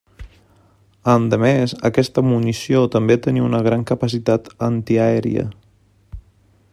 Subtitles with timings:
[1.11, 5.49] Endemés, aquesta munició també tenia una gran capacitat antiaèria.